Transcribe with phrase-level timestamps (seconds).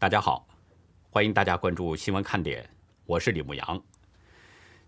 [0.00, 0.46] 大家好，
[1.10, 2.66] 欢迎大家关注新闻看点，
[3.04, 3.82] 我是李牧阳。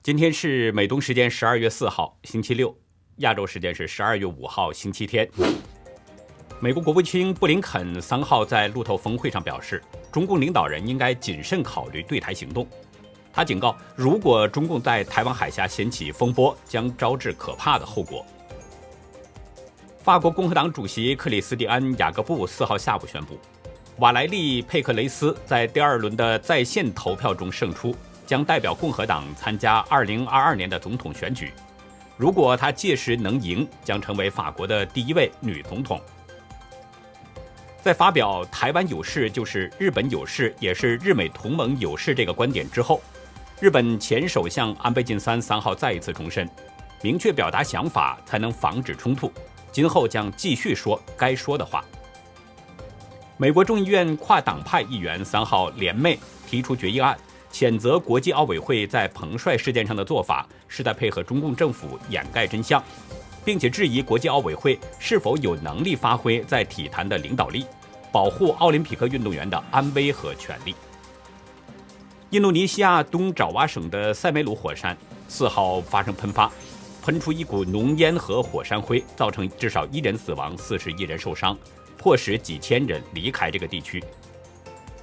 [0.02, 2.74] 今天是美东时间十二月四号，星期六；
[3.16, 5.28] 亚洲时间是十二月五号，星期天。
[6.60, 12.66] 美国国务卿布林肯三号在路透峰会上表示，中共领导人应该谨慎考虑对台行动。
[13.34, 18.24] 他警告，如果中共在台湾海峡掀起风波，将招致可怕的后果。
[19.98, 23.38] 法国共和党主席克里斯蒂安·雅各布四号下午宣布。
[24.02, 27.94] 瓦莱利·佩克雷斯在第二轮的在线投票中胜出，
[28.26, 31.52] 将代表共和党参加2022年的总统选举。
[32.16, 36.00] 如果他届时能赢，将成为法国的第一位女总统。
[37.80, 43.00] 在发表“台湾有事就是日本有事，也是日美同盟有事”这个观点之后，
[43.60, 46.50] 日本前首相安倍晋三三号再一次重申：
[47.02, 49.32] 明确表达想法才能防止冲突，
[49.70, 51.84] 今后将继续说该说的话。
[53.42, 57.18] 美国众议院跨党派议员三号联袂提出决议案，
[57.52, 62.80] 谴责国际奥委会在彭帅事件上的做法是在配合中共政府掩盖真相，
[63.44, 67.66] 并且质疑国际奥委会是否有能力发挥在体坛的领导力，
[68.12, 70.72] 保护奥林匹克运动员的安危和权利。
[72.30, 74.96] 印度尼西亚东爪哇省的塞梅鲁火山
[75.26, 76.48] 四号发生喷发，
[77.04, 81.58] 喷出一股浓烟和火山灰，造成至少一人死亡，四十一人受伤。
[82.02, 84.02] 迫使几千人离开这个地区。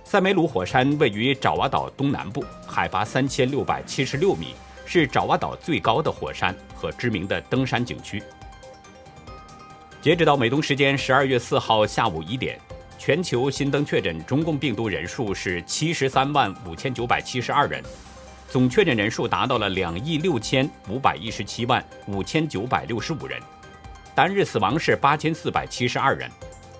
[0.03, 4.53] 塞梅鲁火山位于爪哇岛东南部，海拔三千六百七十六米，
[4.85, 8.21] 是爪哇岛最高的火山和知名的登山景区。
[10.01, 12.59] 截止到美东时间十二月四号下午一点，
[12.97, 17.81] 全球新增确诊中共病毒人数是七十三万五千九百七十二人，
[18.49, 23.39] 总确诊人数达到了两亿六千五百一十七万五千九百六十五人，
[24.15, 26.29] 单日死亡是八千四百七十二人。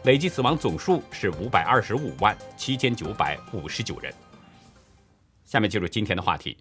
[0.03, 4.13] 累计死亡总数是五百二十五万七千九百五十九人。
[5.43, 6.55] 下面进入今天的话题，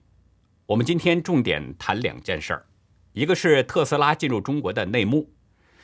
[0.66, 2.66] 我们今天重点谈两件事儿，
[3.12, 5.30] 一个是特斯拉进入中国的内幕，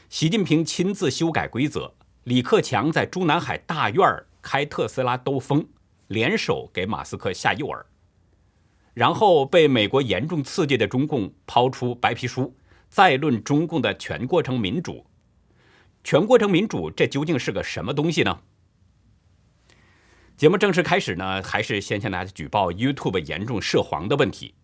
[0.09, 5.65] 习近平亲自修改规则，李克强在中南海大院儿开特斯拉兜风，
[6.09, 7.85] 联手给马斯克下诱饵，
[8.95, 12.53] 然后被美国严重刺激的中共抛出白皮书，
[12.89, 15.07] 再论中共的全过程民主。
[16.05, 18.41] 全过程民主，这究竟是个什么东西呢？
[20.37, 24.55] 节目正式开始呢，还是先向大家举报 YouTube 严重涉黄的问题。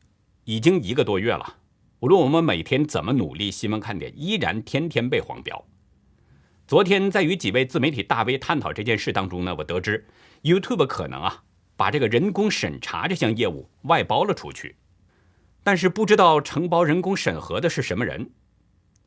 [0.45, 1.57] 已经一个多月了，
[2.01, 5.65] 无论我们每天怎么努力，新闻看点依然天天被黄标。
[6.67, 10.07] 昨天在与几位自媒体大 V 探讨这件事当中呢，我得知
[10.43, 14.77] YouTube 可能啊把这个人工审查这项业务外包了出去，
[15.63, 18.31] 但是不知道承包人工审核的是什么人。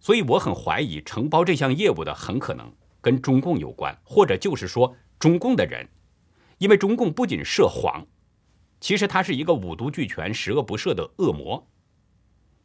[0.03, 2.69] 所以我很怀疑承包这项业务的很可能
[2.99, 5.87] 跟中共有关，或者就是说中共的人，
[6.57, 8.05] 因为中共不仅涉黄，
[8.81, 11.65] 其实他是一个五毒俱全、十恶不赦的恶魔。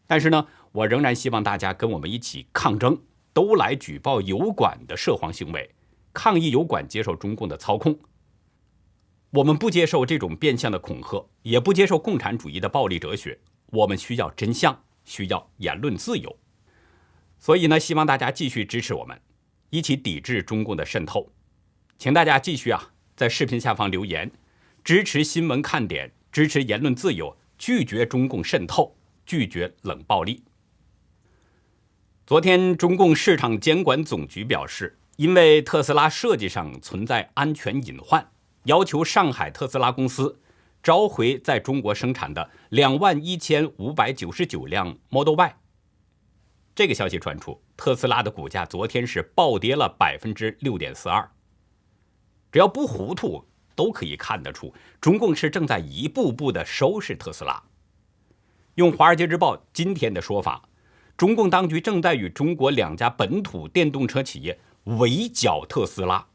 [0.08, 3.00] 但是呢，我仍然希望大家跟我们一起抗争，
[3.32, 5.70] 都来举报油管的涉黄行为，
[6.12, 7.96] 抗议油管接受中共的操控。
[9.30, 13.38] 我们不接受这种变相的恐吓，也不接受共产主义的暴力哲学。
[13.66, 16.36] 我们需要真相，需要言论自由。
[17.38, 19.20] 所以呢，希望大家继续支持我们，
[19.70, 21.30] 一起抵制中共的渗透。
[21.96, 24.30] 请大家继续啊，在视频下方留言，
[24.84, 30.42] 支持新闻看点，支持言论自由，拒绝中共渗透，拒绝冷暴力。
[32.26, 38.30] 昨天，中共市场监管总局表示，因为特斯拉设计上存在安全隐患，
[38.64, 40.38] 要求上海特斯拉公司
[40.82, 45.56] 召回在中国生产的两万一千五百九十九辆 Model Y。
[46.78, 51.28] 这个消息传出，特斯拉的股价昨天是暴跌了百分之六点四二。
[52.52, 53.44] 只要不糊涂，
[53.74, 57.60] 都可以看得出，中共是正在一步步的收拾特斯拉。
[58.76, 60.68] 用《华尔街日报》今天的说法，
[61.16, 66.28] 中共当局正在与中国两家本土电动车企业围剿特斯拉。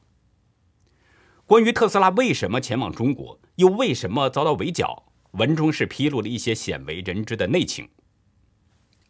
[1.46, 7.88] 关于特斯拉为什么前往中国，又为什么遭到围剿，文中是披露了一些鲜为人知的内情。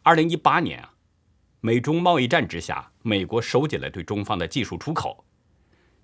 [0.04, 0.92] 二零一八年啊。
[1.64, 5.24] 美中贸易战之下，美国收紧了对中方的技术出口。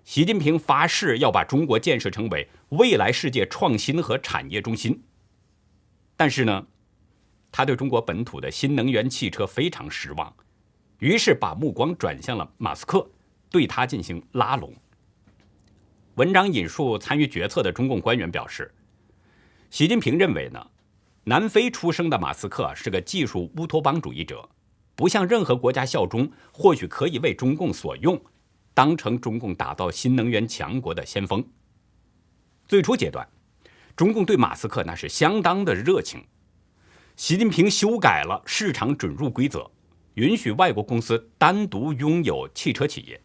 [0.03, 4.99] 习近平发誓要把中国建设成为未来世界创新和产业中心。
[6.17, 6.65] 但是呢，
[7.51, 10.35] 他对中国本土的新能源汽车非常失望，
[10.97, 13.07] 于是把目光转向了马斯克，
[13.51, 14.73] 对他进行拉拢。
[16.15, 18.73] 文章引述参与决策的中共官员表示，
[19.69, 20.67] 习近平认为呢，
[21.25, 24.49] 南非出生的马斯克是个技术乌托邦主义者。
[25.01, 28.21] 不向任何国家效忠，或许可以为中共所用，
[28.71, 31.43] 当成中共打造新能源强国的先锋。
[32.67, 33.27] 最初阶段，
[33.95, 36.23] 中共对马斯克那是相当的热情。
[37.15, 39.71] 习近平修改了市场准入规则，
[40.13, 43.19] 允许外国公司单独拥有汽车企业。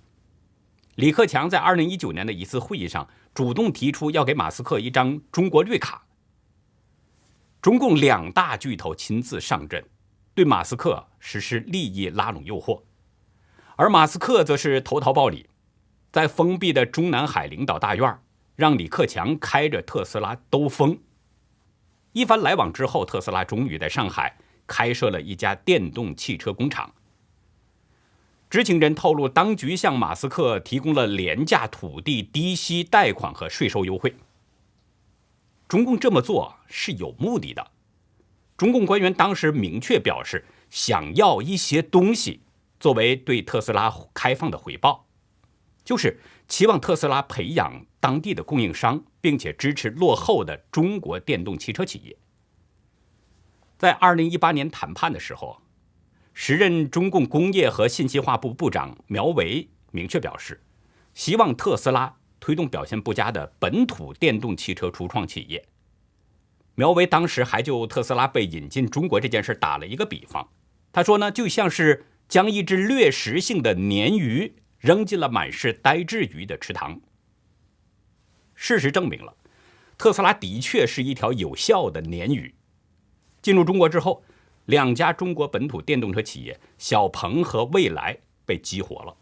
[0.94, 6.06] 李克强在二零一九年的一次会议上主动提出要给马斯克一张中国绿卡。
[7.61, 9.87] 中共两大巨头亲自上阵，
[10.37, 12.83] 对马斯克实施利益拉拢诱惑，
[13.77, 15.49] 而马斯克则是投桃报李，
[16.12, 18.19] 在封闭的中南海领导大院
[18.55, 20.99] 让李克强开着特斯拉兜风。
[22.12, 24.37] 一番来往之后，特斯拉终于在上海
[24.67, 26.93] 开设了一家电动汽车工厂。
[28.50, 34.15] 知情人透露，当局向马斯克提供了廉价土地、低息贷款和税收优惠。
[35.67, 37.71] 中共这么做是有目的的。
[38.56, 42.41] 中共官员当时明确表示，想要一些东西
[42.81, 45.06] 作为对特斯拉开放的回报，
[45.85, 46.19] 就是
[46.49, 52.17] 期望特斯拉培养当地的供应商，并且支持落后的中国电动汽车企业。
[53.76, 55.61] 在二零一八年谈判的时候。
[56.38, 60.62] 时任中共工业和信息化部部长苗圩明确表示，
[61.14, 65.67] 希望特斯拉推动表现不佳的本土电动汽车初创企业。
[66.76, 70.49] 苗圩当时还就特斯拉被引进中国这件事打了一个比方，
[70.93, 77.00] 他说呢，就像是将一只掠食性的鲶鱼扔进了满是呆滞鱼的池塘。
[78.55, 79.34] 事实证明了，
[79.99, 82.55] 特斯拉的确是一条有效的鲶鱼。
[83.43, 84.23] 进入中国之后。
[84.67, 89.14] 两家中国本土电动车企业小鹏和蔚来被激活了。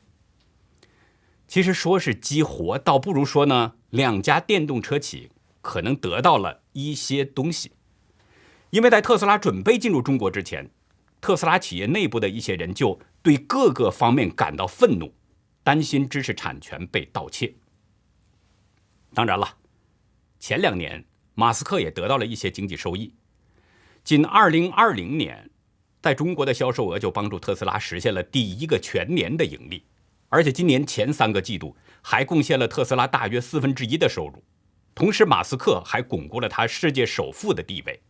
[1.47, 5.31] 其实说是激活，倒不如说呢，两家电动车企
[5.61, 7.73] 可能得到了一些东西。
[8.71, 10.71] 因为在特斯拉准备进入中国之前，
[11.21, 15.15] 特斯拉企业内部的一些人就对各个方面感到愤怒，
[15.63, 17.55] 担心知识产权被盗窃。
[19.15, 19.57] 当然了，
[20.39, 21.05] 前两年
[21.35, 23.15] 马斯克也得到了一些经济收益。
[24.03, 25.51] 仅2020年，
[26.03, 29.85] 在中国的销售额就帮助特斯拉实现了第一个全年的盈利，
[30.29, 34.43] 而且今年前三个季度还贡献了特斯拉大约四分之一的收入。
[34.95, 38.01] 同时，马斯克还巩固了他世界首富的地位。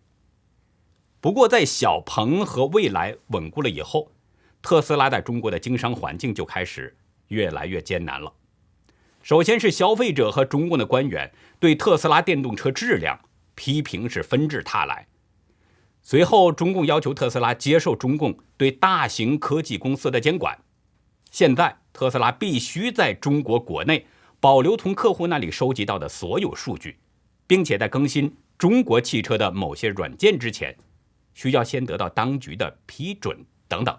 [1.20, 4.12] 不过，在小鹏和蔚来稳固了以后，
[4.60, 6.94] 特斯拉在中国的经商环境就开始
[7.28, 8.32] 越来越艰难了。
[9.22, 13.18] 首先是消费者和中共的官员对特斯拉电动车质量
[13.54, 15.06] 批评是纷至沓来。
[16.02, 20.58] 随后，中共要求特斯拉接受中共对大型科技公司的监管。
[21.30, 24.06] 现在，特斯拉必须在中国国内
[24.44, 26.98] 保留从客户那里收集到的所有数据，
[27.46, 30.76] 并且在更新中国汽车的某些软件之前，
[31.32, 33.98] 需要先得到当局的批准等等。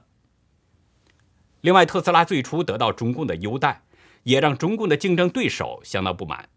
[1.61, 3.81] 另外，特斯拉最初得到中共的优待，
[4.21, 6.47] 也让中共的竞争对手相当不满。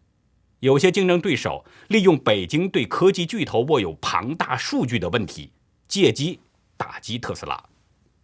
[0.59, 5.51] 有些竞争对手利用北京对科技巨头握有庞大数据的问题，
[5.87, 6.39] 借机
[6.77, 7.59] 打击特斯拉。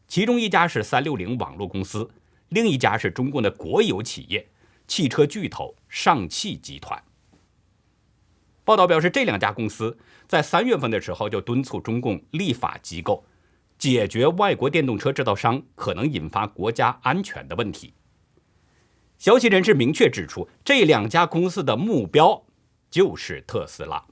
[0.08, 2.08] 其中一家是三六零网络公司，
[2.50, 4.48] 另一家是中共的国有企业
[4.88, 7.04] 汽车巨头上汽集团。
[8.64, 9.98] 报道表示，这两家公司
[10.28, 13.24] 在三月份的时候就敦促中共立法机构
[13.78, 17.94] 解决外国电动车制造商可能引发国家安全的问题。
[19.18, 22.44] 消息人士明确指出，这两家公司的目标
[22.90, 24.04] 就是特斯拉。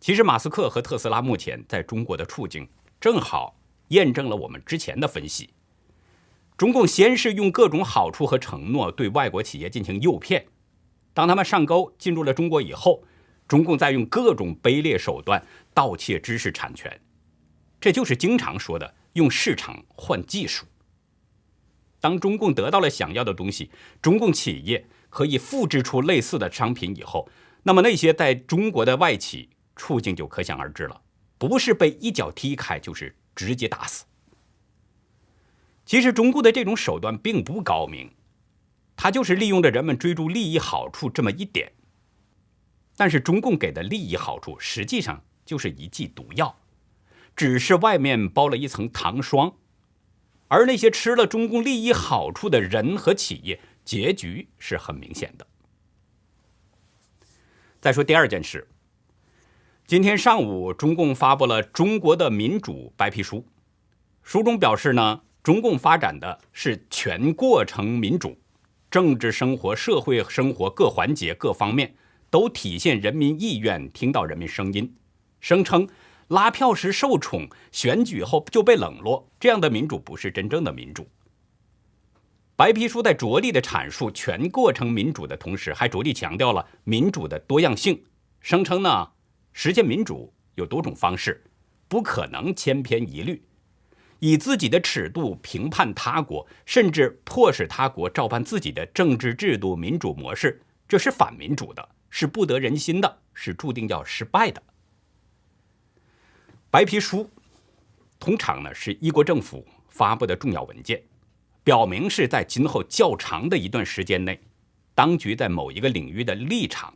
[0.00, 2.68] 其实，马斯克和特斯拉目前在中国的处境，
[3.00, 3.56] 正好
[3.88, 5.50] 验证了我们之前的分析。
[6.56, 10.46] 中共先是用各种好处和承诺对外国企业进行诱骗，
[11.12, 13.02] 当他们上钩进入了中国以后，
[13.48, 15.44] 中共再用各种卑劣手段
[15.74, 17.00] 盗窃知识产权，
[17.80, 20.64] 这就是经常说的用市场换技术。
[22.00, 27.28] 当中共得到了想要的东西，中共企业可以复制出类似的商品以后，
[27.64, 31.02] 那么那些在中国的外企处境就可想而知了，
[31.38, 34.04] 不是被一脚踢开，就是直接打死。
[35.84, 38.10] 其实中共的这种手段并不高明，
[38.96, 41.72] 他就是利用着人们追逐利益好处这么一点。
[42.96, 46.56] 但是中共给的利益好处实际上就是一剂毒药，
[47.34, 49.54] 只是外面包了一层糖霜。
[50.48, 55.46] 而那些吃了中共利益好处的人和企业，结局是很明显的。
[57.80, 58.68] 再说第二件事，
[59.86, 63.38] 今天上午，中共发布了《中国的民主白皮书》，
[64.22, 68.38] 书中表示呢，中共发展的是全过程民主，
[68.88, 71.92] 政治生活、社会生活各环节、各方面
[72.30, 74.94] 都体现人民意愿，听到人民声音，
[75.40, 75.88] 声称。
[76.28, 81.06] 拉票时受宠，选举后就被冷落，这样的民主不是真正的民主。
[82.56, 88.02] 白皮书在着力的阐述全过程民主的同时，还着力强调了民主的多样性，
[88.40, 89.10] 声称呢，
[89.52, 91.44] 实现民主有多种方式，
[91.86, 93.42] 不可能千篇一律。
[94.24, 104.62] 以自己的尺度评判他国，甚至迫使他国照办自己的政治制度、民主模式，这是反民主的，是不得人心的，是注定要失败的。
[106.70, 107.28] 白皮书
[108.20, 111.02] 通常呢是一国政府发布的重要文件，
[111.64, 114.40] 表明是在今后较长的一段时间内，
[114.94, 116.94] 当局在某一个领域的立场。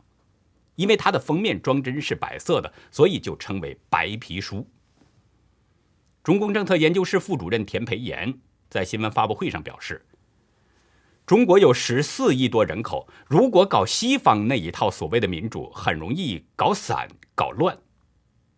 [0.75, 4.65] 因为它的封面装帧是白色的，所以就称为白皮书。
[6.27, 8.37] 中共政策研究室副主任田培炎
[8.69, 10.05] 在新闻发布会上表示
[11.25, 17.77] ：“中国有十四亿多人口，如果搞西方那一套所谓的民主，很容易搞散、搞乱。”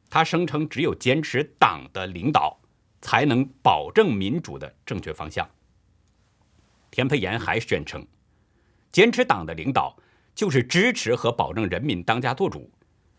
[0.09, 2.59] 他声称，只有坚持党的领导，
[3.01, 5.47] 才能保证民主的正确方向。
[6.89, 8.03] 田培炎还宣称，
[8.91, 9.95] 坚持党的领导
[10.33, 12.67] 就是支持和保证人民当家作主，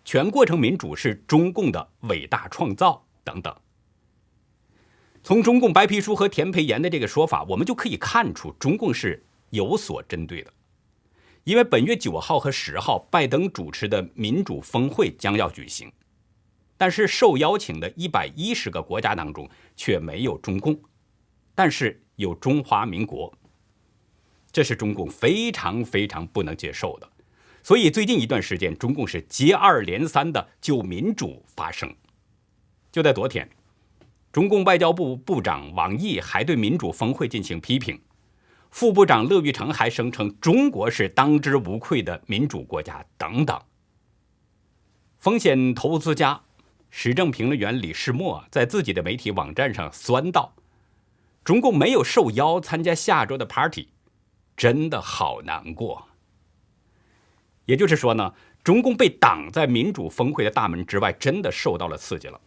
[0.04, 3.56] 全过程民主是中共的伟大创造等等。
[5.30, 10.52] 从中共白皮书和田培炎的这个说法，我们就可以看出，中共是有所针对的。
[11.44, 15.88] 因为本月九号和十号，拜登主持的民主峰会将要举行，
[16.76, 20.76] 但是受邀请的一百一十个国家当中却没有中共，
[21.54, 23.32] 但是有中华民国，
[24.50, 27.08] 这是中共非常非常不能接受的。
[27.62, 31.88] 所以最近一段时间，中共是接二连三的就民主发声。
[32.90, 33.48] 就在昨天。
[34.32, 38.00] 中共外交部部长王毅还对民主峰会进行批评，
[38.70, 43.60] 副部长乐玉成还声称中国是当之无愧的民主国家等等。
[45.18, 46.40] 风险投资家、
[46.90, 50.54] 时政评论员李世默在自己的媒体网站上酸道
[51.42, 53.88] ：“中共没有受邀参加下周的 party，
[54.56, 56.06] 真的好难过。”
[57.66, 58.32] 也就是说呢，
[58.62, 62.40] 中共被挡在民主峰会的大门之外，真的受到了刺激了。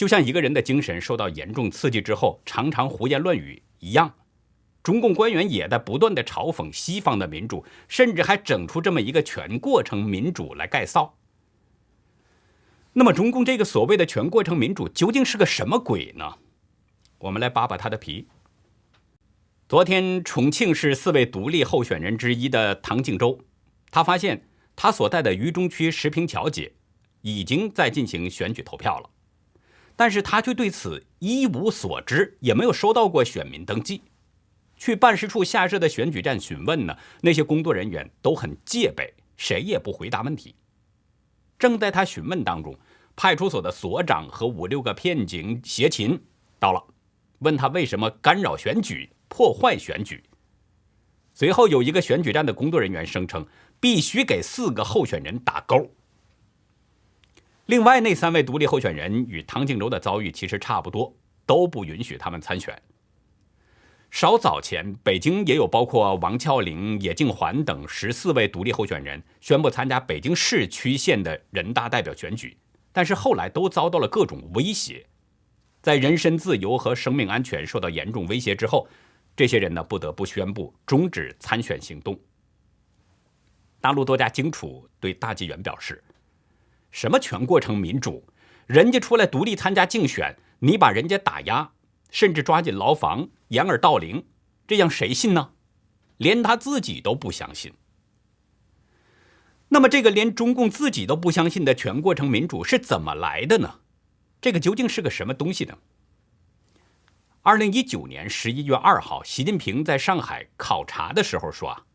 [0.00, 4.14] 就像一个人的精神受到严重刺激之后，常常胡言乱语一样，
[4.82, 11.10] 中共官员也在不断的嘲讽西方的民主，甚至还整出这么一个全过程民主来盖臊。
[12.94, 16.38] 那么，中共这个所谓的全过程民主究竟是个什么鬼呢？
[17.18, 18.26] 我们来扒扒他的皮。
[19.68, 23.40] 昨天，重庆市四位独立候选人之一的唐静洲，
[23.90, 26.72] 他发现他所在的渝中区石坪桥街
[27.20, 29.10] 已经在进行选举投票了。
[30.00, 34.00] 但是他却对此一无所知，也没有收到过选民登记。
[34.78, 40.54] 去办事处下设的选举站询问呢，那些工作人员都很戒备，谁也不回答问题。
[41.58, 42.74] 正在他询问当中，
[43.14, 46.18] 派出所的所长和五六个片警协勤
[46.58, 46.82] 到了，
[47.40, 50.24] 问他为什么干扰选举、破坏选举。
[51.34, 53.46] 随后有一个选举站的工作人员声称，
[53.78, 55.90] 必须给四个候选人打勾。
[57.70, 61.14] 另外那三位独立候选人与唐静洲的遭遇其实差不多，
[61.46, 62.76] 都不允许他们参选。
[64.10, 72.56] 稍早前，北京也有包括王俏玲、野静环等十四位独立候选人宣布参加北京市区县的人大代表选举，
[72.90, 75.06] 但是后来都遭到了各种威胁，
[75.80, 78.88] 在人身自由和生命安全受到严重威胁之后，
[79.36, 82.18] 这些人呢不得不宣布终止参选行动。
[83.80, 86.02] 大陆多家荆楚对大纪元表示。
[86.90, 88.26] 什么全过程民主？
[88.66, 91.72] 人家出来独立参加竞选，你把人家打压，
[92.10, 94.24] 甚至抓进牢房、掩耳盗铃，
[94.68, 95.52] 这样谁信呢？
[96.18, 97.72] 连他自己都不相信。
[99.68, 103.80] 那么，这个连中共自己都不相信的全过程民主是怎么来的呢？
[104.40, 105.78] 这个究竟是个什么东西呢？
[107.42, 111.86] 二零一九年十一月二号，习近平在上海考察的时候说啊，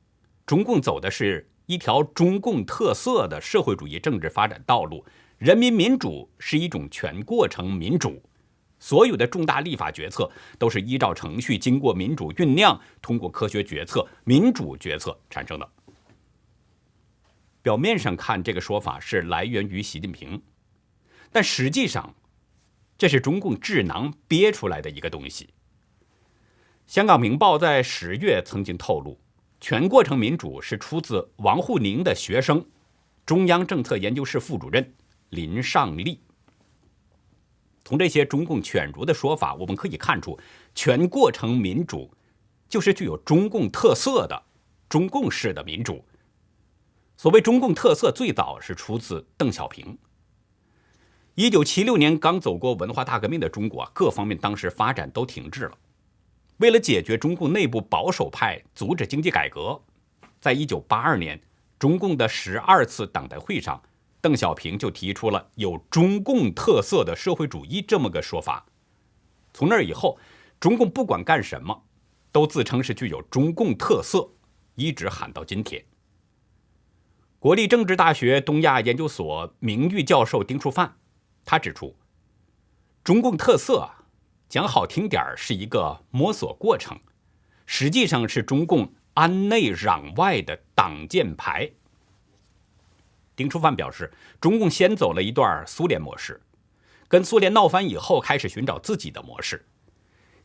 [0.46, 1.50] 中共走的是。
[1.66, 5.04] 一条中共特色的社会主义政治发展道路，
[5.38, 8.22] 人民民主是一种全过程民主，
[8.80, 10.30] 所有的重大立法决策
[10.60, 15.70] 都是依照程序，经过民主酝酿，通过科学决策、民主决策产生的。
[17.64, 20.40] 表面上看，这个说法是来源于习近平，
[21.32, 22.14] 但实际上，
[22.96, 25.50] 这是中共智囊憋出来的一个东西。
[26.86, 29.20] 香港明报在十月曾经透露。
[29.68, 32.64] 全过程民主是出自王沪宁的学生，
[33.26, 34.94] 中央政策研究室副主任
[35.30, 36.22] 林尚利。
[37.84, 40.40] 从这些中共犬儒的说法，我们可以看出，
[40.76, 42.12] 全过程民主
[42.70, 44.40] 就是具有中共特色的
[44.88, 46.06] 中共式的民主。
[47.18, 49.98] 所谓中共特色，最早是出自邓小平。
[51.34, 55.76] 一九七六年刚走过文化大革命的中国，各方面当时发展都停滞了。
[56.58, 59.82] 为了解决中共内部保守派阻止经济改革，
[60.40, 61.42] 在一九八二年
[61.78, 63.82] 中共的十二次党代会上，
[64.22, 68.66] 邓小平就提出了有中共特色的社会主义这么个说法。
[69.54, 70.18] 从那以后，
[70.60, 71.84] 中共不管干什么，
[72.32, 74.30] 都自称是具有中共特色，
[74.76, 75.84] 一直喊到今天。
[77.38, 80.96] 国立政治大学东亚研究所名誉教授丁树范，
[81.44, 81.96] 他指出，
[83.04, 84.05] 中共特色啊
[84.48, 87.00] 讲好听点儿是一个摸索过程，
[87.66, 91.72] 实际上是中共安内攘外的挡箭牌。
[93.36, 96.42] 丁树范表示，中共先走了一段苏联模式，
[97.08, 99.66] 跟苏联闹翻以后，开始寻找自己的模式。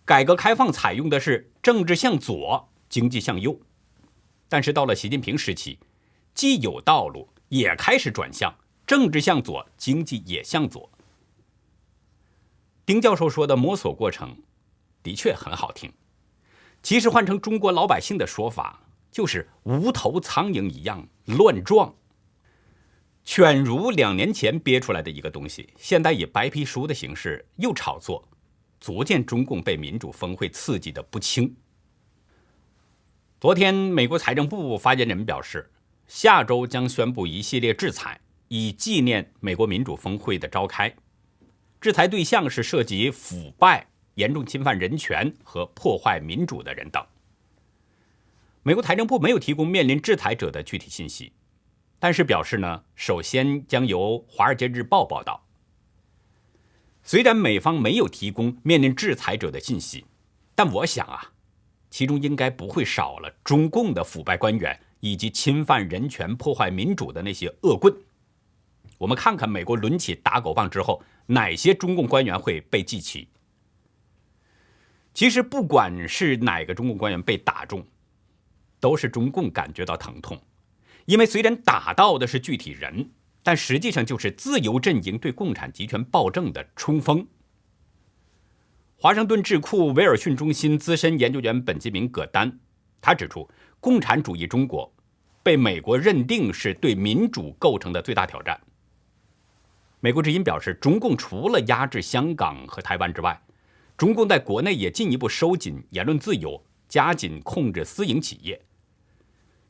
[0.04, 3.60] 改革开放采用的是政治向左，经济向右，
[4.48, 5.78] 但是到了习近平时期。
[6.32, 8.54] 既有道路，也开始转向
[8.86, 10.90] 政治向左，经济也向左。
[12.90, 14.36] 丁教授说的摸索过程，
[15.00, 15.92] 的确很好听。
[16.82, 18.82] 其实换成中国老百姓的说法，
[19.12, 21.94] 就是无头苍蝇一样乱撞。
[23.22, 28.28] 犬儒两年前憋出来的一个东西，现在以白皮书的形式又炒作，
[28.80, 31.54] 足见中共被民主峰会刺激的不轻。
[33.40, 35.70] 昨天，美国财政部发言人表示。
[36.08, 40.92] 下周将宣布一系列制裁，以纪念美国民主峰会的召开。
[41.80, 47.04] 制裁对象是涉及腐败、严重侵犯人权和破坏民主的人等。
[48.62, 51.32] 美国财政部没有提供面临制裁者的具体信息，
[51.98, 55.46] 但是表示呢，首先将由《华尔街日报》报道。
[57.02, 60.04] 虽然美方没有提供面临制裁者的信息，
[60.54, 61.32] 但我想啊，
[61.88, 64.78] 其中应该不会少了中共的腐败官员。
[65.02, 67.90] 以及侵犯人权、破坏民主的那些恶棍，
[69.00, 73.28] 我们看看美国抡起打狗棒之后，哪些中共官员会被记起？
[75.14, 77.82] 其实，不管是哪个中共官员被打中，
[78.78, 80.38] 都是中共感觉到疼痛，
[81.06, 83.10] 因为虽然打到的是具体人，
[83.42, 87.26] 但实际上就是自由阵营对共产集权暴政的冲锋。
[88.96, 92.60] 华盛顿智库威尔逊中心资深研究员本杰明·葛丹，
[93.00, 93.48] 他指出。
[93.80, 94.92] 共产主义中国
[95.42, 98.60] 被美国认定是对民主构成的最大挑战。
[100.02, 103.38] 美国之音表示，中共除了压制香港和台湾之外，
[103.98, 108.58] 中共在国内也进一步收紧言论自由，加紧控制私营企业。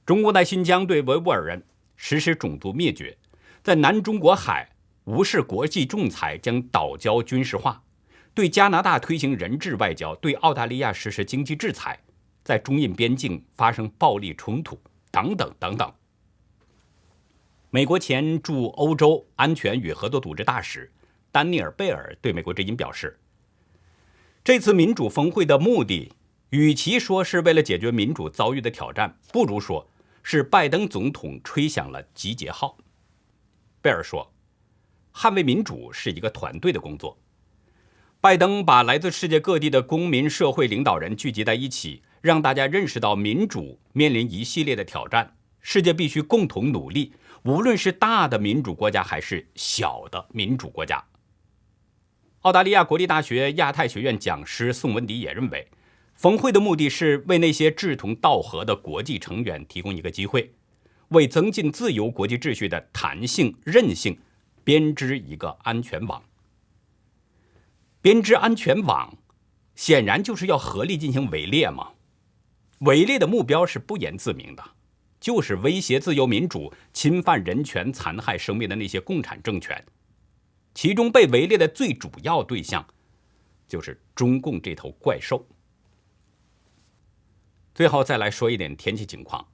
[0.06, 1.60] 中共在新疆对维吾尔人
[1.96, 3.18] 实施种族灭绝，
[3.60, 4.70] 在南中国海
[5.02, 7.82] 无视国际仲裁，将岛礁军事化，
[8.32, 11.98] 对加拿大推行人质外交，对澳大利亚实施经济制裁。
[12.44, 15.92] 在中印边境发生暴力冲突，等等等等。
[17.72, 20.90] 美国前驻欧洲安全与合作组织大使
[21.30, 23.20] 丹尼尔·贝尔对美国之音表示
[24.42, 26.12] ：“这次民主峰会的目的，
[26.48, 29.88] 与其说是为了解决民主遭遇的挑战，不如说
[30.24, 32.76] 是拜登总统吹响了集结号。”
[33.80, 34.32] 贝尔说
[35.14, 37.16] ：“捍卫民主是一个团队的工作。
[38.20, 47.14] 拜登把来自世界各地的公民社会领导人聚集在一起。”让大家认识到民主面临一系列的挑战，世界必须共同努力。
[47.44, 51.02] 无论是大的民主国家还是小的民主国家，
[52.40, 55.66] 澳大利亚国立大学亚太学院讲师宋文迪也认为，
[56.14, 60.52] 峰会的目的是为那些志同道合的国际成员提供一个机会，
[61.08, 64.18] 为增进自由国际秩序的弹性韧性
[64.62, 66.22] 编织一个安全网。
[68.02, 69.16] 编织安全网，
[69.74, 71.92] 显然就是要合力进行围猎嘛。
[72.80, 74.64] 围猎的目标是不言自明的，
[75.20, 79.84] 就是威胁自由民主、侵犯人权、残害生命的那些共产政权。
[80.74, 82.86] 其中被围猎的最主要对象，
[83.68, 85.46] 就是中共这头怪兽。
[87.74, 89.46] 最后再来说一点天气情况。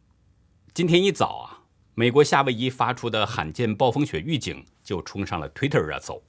[0.73, 6.23] 今天一早啊，美国夏威夷发出的罕见暴风雪预警就冲上了 Twitter 热搜。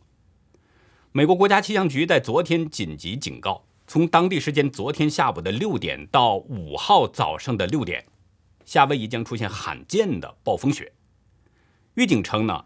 [1.12, 3.64] 美国国家气象局在昨天紧急警告。
[3.90, 8.06] 从当地时间昨天下午的六点到五号早上的六点，
[8.68, 10.92] 夏威夷将出现罕见的暴风雪。
[11.96, 12.66] 预警称呢，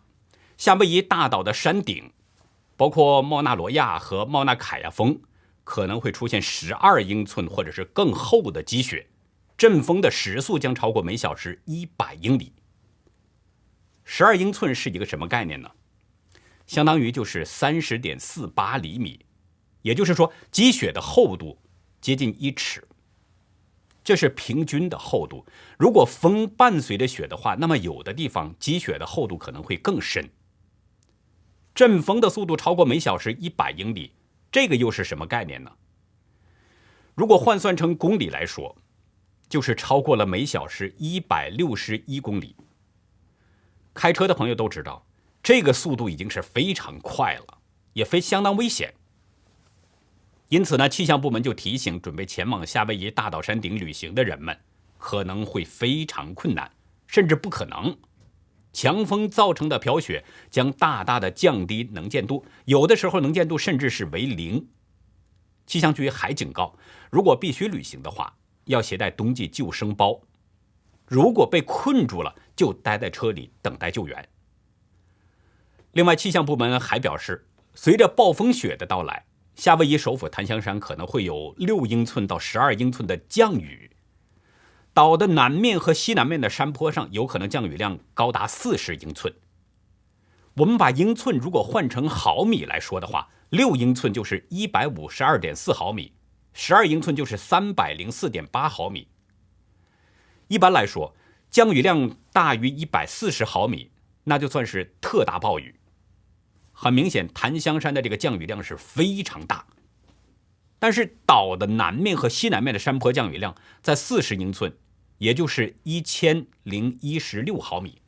[0.57, 2.11] 夏威夷大岛的山顶，
[2.75, 5.21] 包括莫纳罗亚和莫纳凯亚峰，
[5.63, 9.07] 可能会出现十二英寸或者是更厚的积雪，
[9.55, 12.51] 阵风的时速将超过每小时一百英里。
[14.03, 15.69] 十二英寸是一个什么概念呢？
[16.65, 19.23] 相当于就是三十点四八厘米。
[19.83, 21.59] 也就是说，积雪的厚度
[22.01, 22.87] 接近一尺，
[24.03, 25.45] 这是平均的厚度。
[25.77, 30.29] 如果风伴随着雪的话，那么有的地方积雪的厚度可能会更深。
[31.73, 34.13] 阵风的速度超过每小时一百英里，
[34.51, 35.71] 这个又是什么概念呢？
[37.15, 38.75] 如果换算成公里来说，
[39.47, 42.55] 就是超过了每小时一百六十一公里。
[43.93, 45.05] 开车的朋友都知道，
[45.43, 47.57] 这个速度已经是非常快了，
[47.93, 48.93] 也非相当危险。
[50.51, 54.57] 因此呢，气象部门就提醒准备前往夏威夷大岛山顶旅行的人们，
[54.97, 56.69] 可能会非常困难，
[57.07, 57.97] 甚至不可能。
[58.73, 64.67] 强风造成的飘雪将大大的降低能见度，有的时候能见度甚至是为零。
[65.65, 66.77] 气象局还警告，
[67.09, 68.35] 如果必须旅行的话，
[68.65, 70.19] 要携带冬季救生包。
[71.05, 74.27] 如果被困住了，就待在车里等待救援。
[75.93, 83.91] 另外，气象部门还表示，随着暴风雪的到来，夏威夷首府檀香山可能会有六英寸到十二英寸的降雨。
[84.93, 89.33] 岛的南面和西南面的山坡上有可能降雨量高达四十英寸。
[90.55, 96.13] 我们把英寸如果换成毫米来说的话，六英寸就是一百五十二点四毫米，
[96.53, 99.07] 十二英寸就是三百零四点八毫米。
[100.49, 101.15] 一般来说，
[101.49, 103.91] 降雨量大于一百四十毫米，
[104.25, 105.79] 那就算是特大暴雨。
[106.83, 109.67] 很明显，檀香山的这个降雨量是非常大。
[110.79, 114.75] 但是岛的南面和西南面的山坡降雨量在四十英寸，
[115.19, 118.01] 也就是一千零一十六毫米。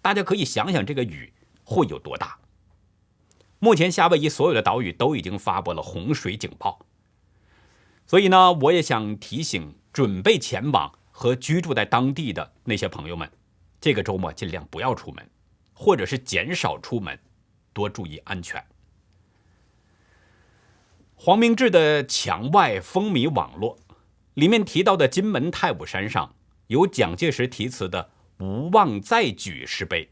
[0.00, 1.32] 大家可以想想这个雨
[1.64, 2.38] 会有多大。
[3.58, 6.86] 目前夏威夷所有的岛屿都已经发布了洪水警报，
[8.06, 13.28] 所以呢，我也想提醒准备前往和居住在当地的那些朋友们，
[13.80, 15.28] 这个周末尽量不要出门，
[15.72, 17.18] 或者是减少出门，
[17.78, 18.60] 多注意安全。
[21.14, 23.78] 黄明志的墙外风靡网络，
[24.34, 26.34] 里面提到的金门太武山上
[26.66, 28.10] 有蒋介石题词的
[28.40, 30.08] “无望再举”石碑，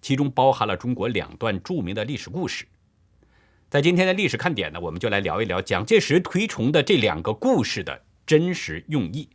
[0.00, 2.66] 其中包含了中国两段著名的历史故事。
[3.68, 9.28] 在今天的历史看点呢，我们就来聊一聊蒋介石推崇的这两个故事的真实用意。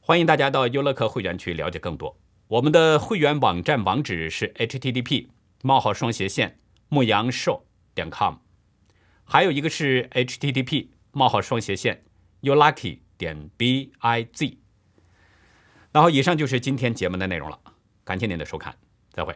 [0.00, 2.16] 欢迎大家到优乐客会员区了解更多。
[2.48, 5.28] 我们的会员网站网址是 http:
[5.62, 8.36] 冒号双斜线牧羊兽点 com。
[9.24, 12.02] 还有一个是 http: 冒号双斜线
[12.42, 14.56] youlucky 点 biz。
[15.92, 17.58] 然后以上就是今天节目的内容了，
[18.04, 18.76] 感谢您的收看，
[19.12, 19.34] 再会。